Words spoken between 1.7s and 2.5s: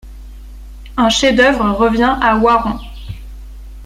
revient à